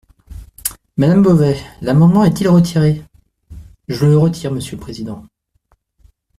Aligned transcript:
Madame 0.97 1.21
Beauvais, 1.21 1.57
l’amendement 1.81 2.23
est-il 2.23 2.47
retiré? 2.49 3.03
Je 3.87 4.07
le 4.07 4.17
retire, 4.17 4.51
monsieur 4.51 4.75
le 4.77 4.81
président. 4.81 5.27